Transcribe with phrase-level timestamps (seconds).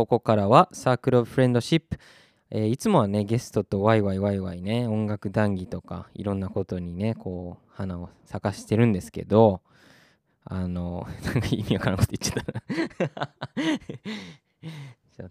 [0.00, 1.98] ここからはサークルオブフレンドシップ。
[2.50, 9.60] えーいつもはね、ゲストとワイワイワイワイね、音楽談義とか、いろんなことにね、こう、花を咲かしてるんですけど、
[10.44, 12.44] あの、 なんか意味わからんこと言っちゃっ
[13.06, 13.20] た
[15.20, 15.30] な。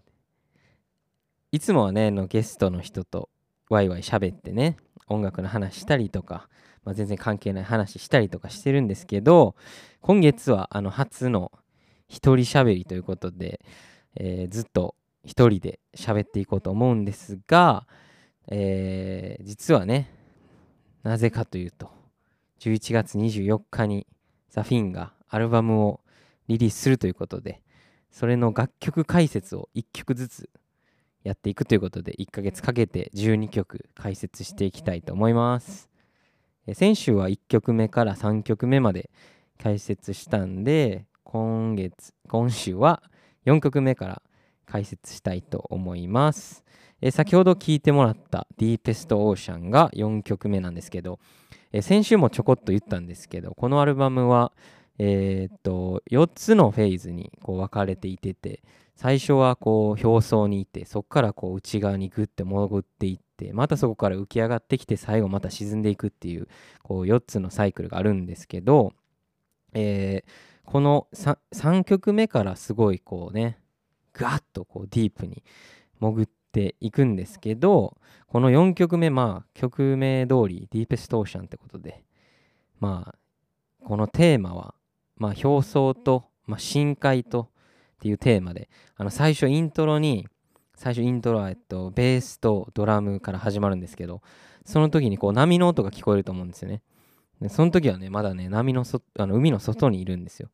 [1.50, 3.28] いつもはね、のゲストの人と
[3.70, 4.76] ワイワイ喋ってね、
[5.08, 6.48] 音楽の話したりとか、
[6.84, 9.56] まあ、全然関係ない話したりとかしてるんですけど、
[10.00, 11.50] 今月はあの初の
[12.06, 13.60] 一人喋りということで、
[14.16, 17.86] えーずっと一人で喋っていこうと思うんですが、
[18.48, 20.10] えー実はね、
[21.02, 21.90] なぜかというと、
[22.60, 24.06] 11月24日に
[24.50, 26.00] ザ・フィンがアルバムを
[26.48, 27.62] リリースするということで、
[28.10, 30.50] それの楽曲解説を1曲ずつ
[31.22, 35.88] やっていくということで、1ヶ月かけて12曲解説していきたいと思います。
[36.74, 39.10] 先週は1曲目から3曲目まで
[39.58, 43.02] 解説したんで、今月、今週は
[43.50, 44.22] 4曲目から
[44.64, 46.64] 解説したいと思います。
[47.02, 51.18] えー先ほど聴いてもらった「Deepest Ocean」が4曲目なんですけど、
[51.72, 54.52] えー先週もちょこっと言ったんですけどこのアルバムは、
[54.98, 58.62] えーっと4つのフェーズにこう分かれていてて
[58.94, 66.46] 最初はこう表層にいてそこからこう内側にグッて潜っていってまたそこから浮き上がってきて最後また沈んでいくっていう
[66.82, 68.92] こう4つのサイクルがあるんですけど、
[69.72, 73.58] えーこの 3, 3曲目からすごいこうね
[74.12, 75.42] ガッとこうディープに
[76.00, 77.96] 潜っていくんですけど
[78.28, 82.04] この4曲目まあ曲名通りディーペストーシャンってことで
[82.78, 84.74] まあこのテーマは
[85.16, 87.46] まあ表層と、まあ、深海とっ
[88.02, 90.28] ていうテーマであの最初イントロに
[90.76, 94.22] 最初イントロは、えっと、ベースとドラムから始まるんですけど
[94.64, 96.80] その時にこう波の音が聞こえると思うんですよね。
[97.40, 100.50] でその時はねまだね波のそあの海の外にいるんですよ。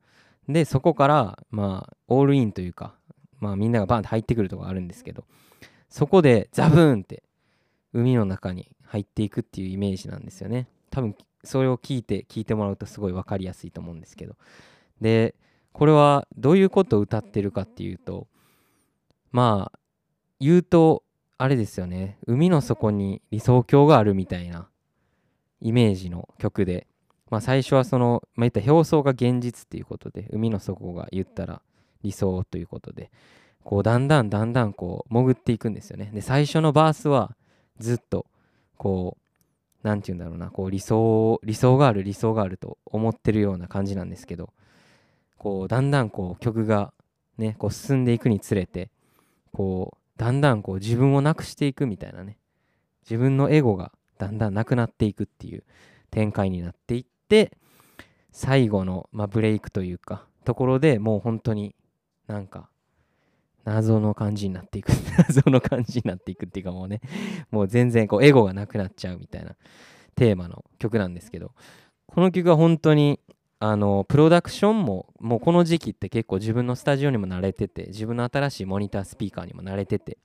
[0.48, 2.94] でそこからまあオールインというか
[3.40, 5.24] まあみんながバンって入ってくるとこあるんですけど
[5.88, 7.22] そこでザブーンって
[7.92, 10.68] 海の中に入っていくっていうイメージなんですよね。
[10.90, 14.36] 多分それを聞いて聞いてもらうとすごい分かりやすいと思うんですけど。
[15.00, 15.34] で
[15.72, 18.28] これはどういうことを歌ってるかっていうと
[19.30, 19.78] まあ
[20.40, 21.02] 言うと
[21.38, 22.18] あれですよね。
[22.26, 24.68] 海の底に理想郷があるみたいな
[25.60, 26.86] イメージの曲で
[27.30, 31.62] まあ最初はその、まあ、言った表層が現実っていうことで海の底が言ったら
[32.02, 33.10] 理想ということで
[33.64, 36.10] こうだんだんだんだんこう潜っていくんですよね。
[36.14, 37.36] で最初のバースは
[37.78, 38.26] ずっと
[38.76, 39.16] こ
[39.82, 44.50] うなんて言うんだろうなこう理想理想がある理想があると思ってるような感じなんですけど
[45.36, 46.92] こうだんだんこう曲が
[47.38, 48.90] ねこう進んでいくにつれて
[49.52, 52.38] こうだんだんこう自分をなくしていくみたいなね
[53.02, 55.64] 自分のエゴがだんだんなくなっていくっていう
[56.10, 57.52] 展開になっていって
[58.32, 61.74] 最後の、まあ、ブレイクというかところでもう本当に
[62.26, 62.68] なんか
[63.64, 64.92] 謎の感じになっていく。
[65.18, 67.00] 謎の感じになっていくっていうかもうね
[67.50, 69.56] もう全然こうエゴがなくなっちゃうみたいな
[70.14, 71.52] テーマの曲なんですけど
[72.06, 73.18] この曲は本当に
[73.58, 80.18] あのプロダクションももうこの時期って結構自分のスタジオにも慣れてて自分の新しいモニタースピーカーにも慣れてて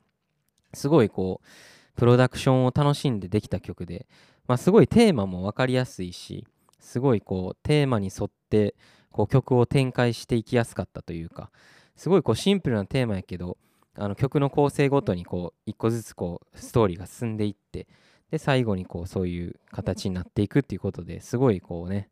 [0.74, 1.48] すごいこう
[1.96, 4.08] プロダクションを楽しんでできた曲で、
[4.48, 6.46] まあ、すごいテーマも分かりやすいし
[6.80, 8.76] すごいこうテーマに沿って
[9.12, 11.52] こう曲を展開していきやすかったというか
[11.96, 13.58] すごいこうシンプルなテーマやけど
[13.98, 17.88] あの曲の構成ごとにこう一個ずつこうストーリーが進んでいって
[18.32, 22.10] で最後にこうそういう形になっていくっていうことですごいこうね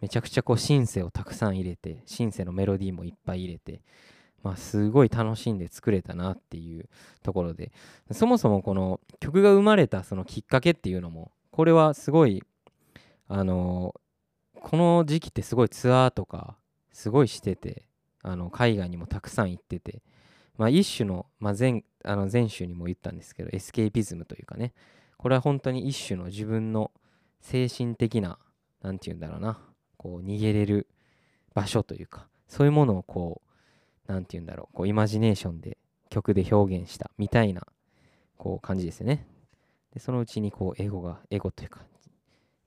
[0.00, 3.80] めちゃくちゃこうシンセをたくさん入れてシンセのメロディーもいっぱい入れて
[4.44, 6.88] まあすごい楽しんで作れたなっていう
[7.22, 7.72] ところで。
[8.12, 12.44] そもそもこの曲が生まれたそのきっかけっていうのもこれはすごい
[13.26, 13.94] あの
[14.60, 16.56] この時期ってすごいツアーとか
[16.92, 17.86] すごいしてて
[18.22, 20.02] あの海外にもたくさん行ってて
[20.56, 24.72] まあ一種の、まあ、前あの前週にも言ったんですけどエスケーピズムというかね。
[25.16, 26.90] これは本当に一種の自分の
[27.40, 28.38] 精神的な
[28.82, 29.58] 何て言うんだろうな
[29.96, 30.86] こう逃げれる
[31.54, 33.43] 場所というかそういうものをこう
[34.06, 34.76] 何て言うんだろう。
[34.76, 35.78] こうイマジネーションで
[36.10, 37.66] 曲で表現したみたいな
[38.36, 39.26] こう感じですよね。
[39.92, 41.80] でそのうちにこうエゴがエゴというか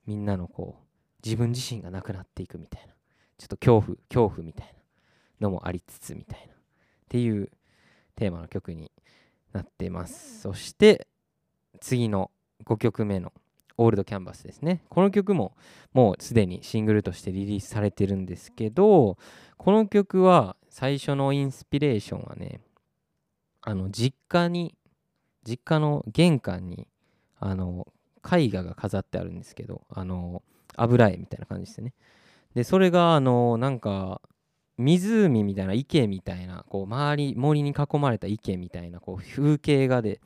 [0.06, 0.84] みんなのこう
[1.24, 2.94] 自分自身がなくなっていくみたいな。
[3.38, 4.66] ちょっと恐怖恐怖みたい
[5.40, 6.54] なのもありつつみたいな。
[6.54, 6.56] っ
[7.08, 7.50] ていう
[8.16, 8.90] テーマの曲に
[9.52, 10.40] なってます。
[10.40, 11.06] そして
[11.80, 12.30] 次の
[12.64, 13.32] 5曲目の
[13.76, 14.82] オールドキャンバスですね。
[14.88, 15.56] この曲も
[15.92, 19.16] もうすでにシングルとしてリリースされてるんですけど
[19.56, 22.60] この曲は最初のインスピレーションはね
[23.62, 24.76] あの実家に
[25.42, 26.86] 実家の玄関に
[27.40, 27.88] あの
[28.24, 30.40] 絵画が飾ってあるんですけどあの
[30.76, 31.94] 油絵みたいな感じですね。
[32.54, 34.20] でそれがあのなんか
[34.76, 40.20] 湖みたいな池みたいなこう周り森に囲まれた池みたいなこう風景画で。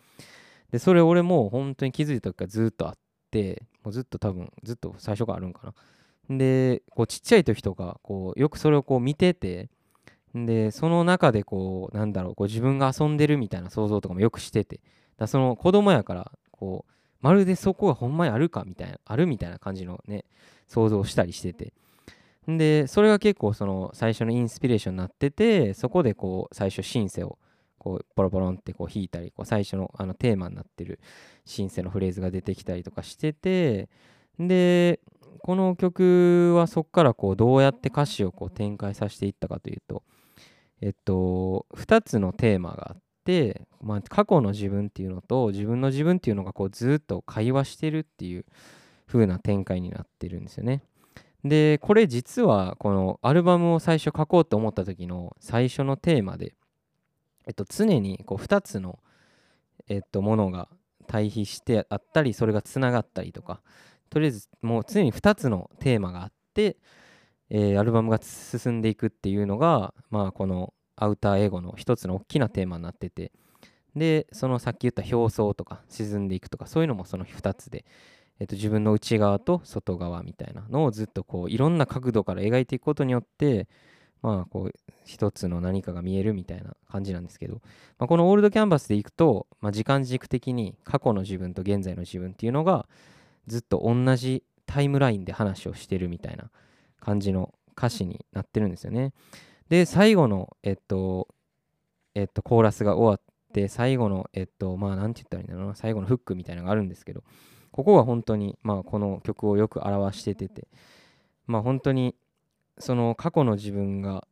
[0.70, 2.98] でそれ俺も本当に気づいた時からずっとあっ
[3.31, 5.72] てもうずっと多分ずっと最初からあるんか
[6.28, 6.37] な。
[6.37, 9.70] でこうちっちゃい時とかこうよくそれをこう見てて
[10.34, 14.81] でその中でこうなんだろうこう自分が遊んでるみたいな想像とかもよくしてて。
[15.19, 20.25] だその子供やからこうまるでそこがほんまにあるかみたいなあるみたいな感じのね
[20.69, 21.73] 想像したりしてて。
[22.49, 27.38] でそれが結構その最初のインスピレーションになっててそこでこう最初シンセを
[27.79, 30.99] こうポロポロンってこう弾いたりこう最初のあのテーマになってる
[31.44, 33.88] シンセのフレーズが出てきたりとかしてて。
[34.38, 34.99] で
[35.40, 40.02] この曲はそこからこうどうやって歌詞をこう展開させていったかというと
[40.82, 48.44] えっと2つのテーマがあって、まあ、過去の自分っていうのと自分の自分っていうのがこうずっと会話してるっていう
[49.06, 50.82] 風な展開になってるんですよね。
[51.44, 56.55] でこれ実はこのアルバムを最初書こうと思った時の最初のテーマで、
[57.46, 58.99] えっと、常にこう2つの、
[59.88, 60.69] えっと、ものが
[61.06, 63.61] 対比してあったりそれがつながったりとか
[64.08, 66.76] とりあえずもう常に2つのテーマがあって、
[67.50, 73.32] えー、アルバムが進んでいくっていうのが、まあ、このアウター英語の一つの大きなテーマになってて
[73.96, 77.84] でそのさっき言った表層とか沈んでいくとかそういうのもその2つで
[78.42, 83.68] えっと、自分の内側と外側みたいなのをずっとこういろんな角度から描いていくことによって
[84.20, 84.74] まあこう
[85.04, 87.60] 一つの何かが見えるみたいな感じなんですけど、
[88.00, 92.86] まあ、このオールドキャンバスでいくと、まあ、時間軸的に過去の自分と現在の自分っていうのが
[93.46, 96.50] ずっと同じタイムラインで話をしてるみたいな
[97.02, 99.12] 感じの歌詞になってるんですよね。
[99.69, 101.28] で最後のえっと
[102.14, 107.25] えっとコーラスが終わって最後のえっとまあ何て言ったらいいんだろうな最後のフックみたいなのがあるんですけど
[107.72, 110.69] ここが本当に、まあ、この曲をよく表しててて、
[111.46, 112.14] まあ、本当に
[112.78, 114.26] その過去の自分が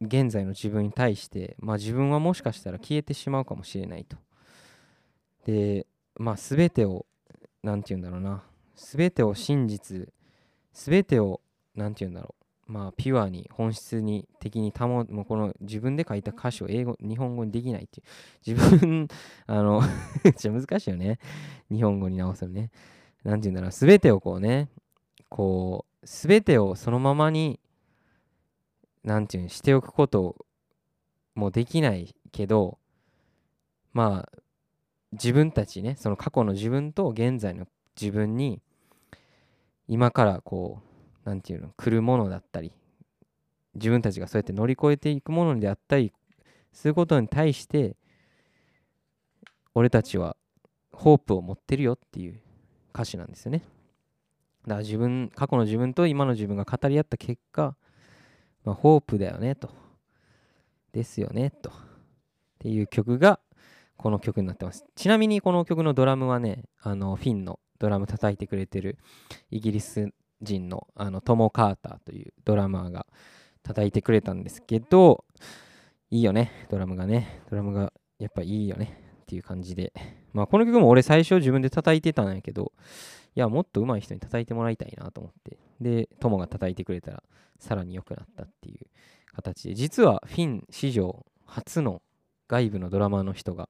[0.00, 4.16] 現在の自分に対して、まあ、自分はもしかしたら消えてしまうかもしれないと。
[5.44, 5.86] で、
[6.16, 7.06] まあ、全てを、
[7.62, 8.42] 何て言うんだろうな、
[8.76, 10.08] 全てを真実、
[10.72, 11.40] 全てを、
[11.74, 12.34] 何て言うんだろ
[12.68, 18.00] う、まあ、ピュアに本質に的に保もうこの自分で書いた歌詞を英語日本語にできないって
[18.50, 18.56] いう。
[18.56, 19.08] 自分
[19.46, 19.80] あの
[20.24, 21.18] めっちゃ難しいよね。
[21.70, 22.70] 日本語に直すのね。
[23.24, 23.70] 何て言うんだろう。
[23.70, 24.68] 全てをこうね
[25.28, 27.60] こう全てをそのままに
[29.04, 30.36] 何て言うのしておくこと
[31.34, 32.78] もできないけど
[33.92, 34.38] まあ
[35.12, 37.66] 自分たちねその過去の自分と現在の
[38.00, 38.60] 自分に
[39.88, 40.91] 今からこう
[41.24, 42.72] 何て言うの来るものだったり
[43.74, 46.12] 自分たちがそうやって乗り越えていくものであったり
[46.72, 47.96] することに対して
[49.74, 50.36] 俺たちは
[50.92, 52.40] ホープを持ってるよっていう
[52.94, 53.62] 歌詞なんですよね。
[54.66, 57.74] だから自分過去の自分と今の自分が語り合った結果、
[58.64, 59.70] まあ、ホープだよねと。
[60.92, 61.70] ですよねと。
[61.70, 61.72] っ
[62.58, 63.40] ていう曲が
[63.96, 64.84] この曲になってます。
[64.94, 68.98] ちなみにこの曲のドラムはねあのフィンのドラム叩いてくれてる
[69.50, 73.06] イギリス人のあのトモ・カーターというドラマーが
[73.62, 75.24] 叩いてくれたんですけど
[76.10, 77.42] いいよねドラムがね。
[77.48, 79.92] ドラムがやっぱいいよねっていう感じで。
[80.32, 82.72] まあこの曲も俺最初自分で叩いてたんやけど
[83.34, 85.58] いやもっと上手い人に叩いてもらいたいなと思って。
[85.80, 87.22] でトモが叩いてくれたら
[87.58, 88.86] さらに良くなったっていう
[89.34, 89.74] 形で。
[89.74, 92.02] 実はフィン史上初の
[92.48, 93.68] 外部のドラマーの人が、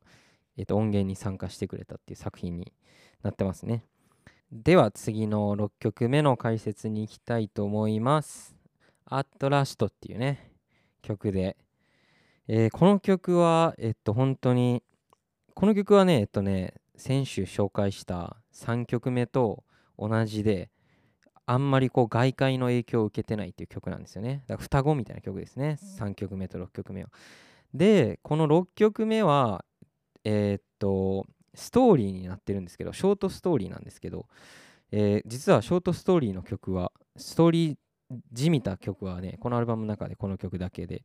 [0.57, 2.73] えー、と音源に参加してくれたっていう作品に
[3.23, 3.85] なってますね。
[4.55, 8.55] では次の6曲目の解説に行きたいと思います。
[9.07, 10.53] アットラストっていうね、
[11.01, 11.57] 曲で。
[12.49, 14.83] えー、この曲は、えっと、本当に、
[15.55, 19.65] この曲はね、えっとね、先週紹介した3曲目と
[19.99, 20.69] 同じで、
[21.47, 24.45] あんまりこう外界の影響を受けてないっていう曲なんですよね。
[24.49, 25.79] だから双子みたいな曲ですね。
[25.99, 27.09] 3曲目と6曲目は。
[27.73, 29.65] で、この6曲目は、
[30.25, 34.27] えー、っと、ストーリーになってるんですけどショートストーリーなんですけど、
[34.91, 37.77] えー、実はショートストーリーの曲はストーリー
[38.33, 41.03] じみた曲はねこのアルバムの中でこの曲だけで。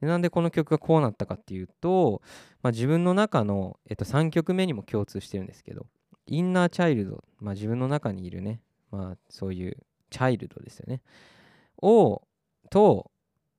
[0.00, 2.22] でなんでこの曲がこうなったかっていうと、
[2.62, 5.86] まあ、自分の中の、えっと、3曲目にも共通してるんですけど
[6.26, 9.76] インナーチャイルド、まあ、自分の中にいるね、まあ、そういう
[10.10, 11.02] チャイルドですよね。
[11.82, 12.22] を
[12.70, 13.10] と,、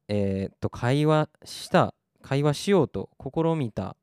[0.07, 3.95] えー、と会話した会話しようと試みたっ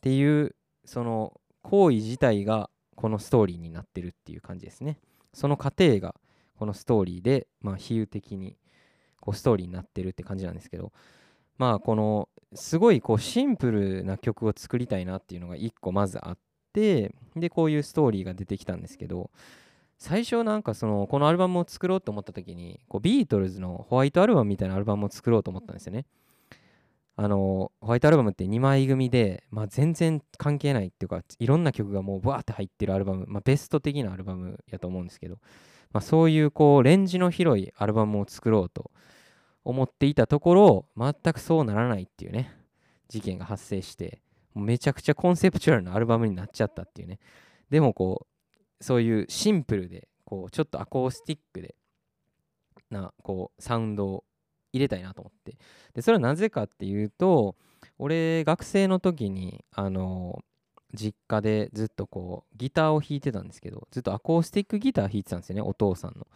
[0.00, 4.98] ていうその行為自体がこのストーリーになってるっていう感じですね。
[5.32, 6.14] その過程が
[6.58, 8.56] このストーリーで、まあ、比喩的に
[9.20, 10.92] こうストーリーになってるって感じなんですけど、
[11.58, 16.38] まあ、このすごいこうシンプルな曲を作りたいなっていうのが1個まずあっ
[16.72, 19.30] て、で、こういうストーリーが出てきたんですけど、
[19.98, 26.06] 最初なんかそのこのアルバムを作ろうと思った時にこうビートルズのホワイトアルバムみたいなアルバムを作ろうと思ったんですよね。
[27.14, 35.36] あのホワイトアルバムって2枚組で、まあ、全然関係ないっていうかいろんな曲がもうバーって入ってるアルバム、まあ、ベスト的なアルバムやと思うんですけど、
[35.92, 38.90] まあ、そういうこうレンジの広いアルバムを作ろうと
[39.64, 42.50] 思っていたところ全くそうならないっていうね
[43.08, 44.22] 事件が発生して
[44.54, 47.18] めちゃくちゃコンセプチュアルなアルバムになっちゃったっていうね。
[47.70, 48.26] でもこ
[48.80, 51.74] うそういうシンプルでこうちょっとアコースティックで
[52.90, 54.24] なこうサウンドを
[54.72, 55.56] 入れたいなと思って。
[55.94, 57.56] でそれはなぜかっていうと
[57.98, 60.42] 俺学生の時にあの
[60.94, 66.26] 実家でずっとこうギターを弾いてたんですけどずっとアコースティックギター弾いてたんですよねお父さんの。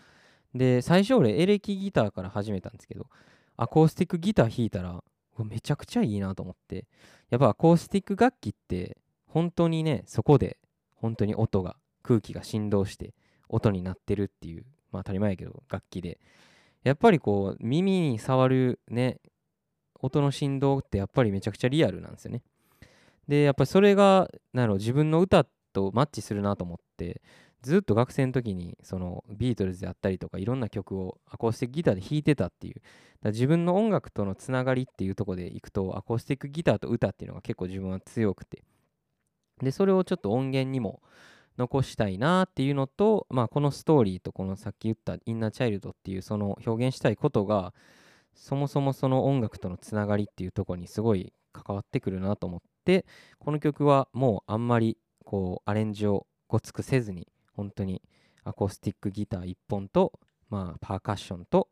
[0.55, 3.07] で最初俺エレキギターから始めたんですけど
[3.57, 5.03] アコースティックギター弾いたら
[5.39, 6.87] めちゃくちゃいいなと思って。
[7.29, 10.59] やっぱアコースティック楽器って本当にねそこで
[10.95, 13.15] 本当に音が空気が振動して
[13.49, 16.19] 音になってるっていうまあ当たり前やけど楽器で。
[16.87, 19.19] やっぱりこう耳に触るね
[20.01, 22.43] 音の振動ってやっぱりめちゃくちゃリアルなんですよね。
[23.27, 27.23] でやっぱりそれがなん自分の歌とマッチするなと思って
[27.61, 32.81] ずっと学生の時にそのビートルズであったりとかいろんな曲をアコースティックギターで弾いてたっていう。
[33.25, 38.63] 自分の音楽とのつながりっていうとこでいくとアコースティックギターと歌っていうのが結構自分は強くて。
[39.61, 41.03] でそれをちょっと音源にも
[41.59, 47.73] 残したいなっていうのと、まあ、このストーリーとこのさっき言ったインナーチャイルドっていうその表現したいことが
[48.35, 53.07] そもそもその音楽とのつながりっていうとこにすごい関わってくるなと思って
[53.39, 58.03] この曲はもうあんまりこうアレンジをごつくせずに本当に
[58.45, 60.13] アコースティックギター1本と、
[60.51, 61.69] まあ、パーカッションと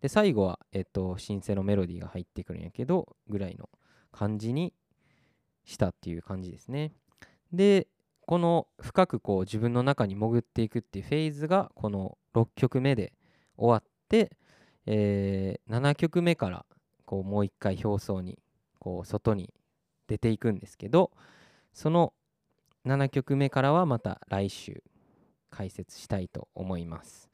[0.00, 3.68] で最後は、えっと、シンセのメロディーが入ってくるんやけどぐらいの
[4.12, 4.74] 感じに
[5.64, 6.92] したっていう感じですね。
[7.52, 7.86] で
[8.30, 13.12] この深くこう自分の中に潜っていくっていうフェーズがこの6曲目で
[13.56, 14.30] 終わって、
[14.86, 16.64] えー、7曲目から
[17.06, 18.38] こうもう一回表層に
[18.78, 19.52] こう外に
[20.06, 21.10] 出ていくんですけど
[21.74, 22.12] その
[22.86, 24.84] 7曲目からはまた来週
[25.50, 27.29] 解説したいと思います。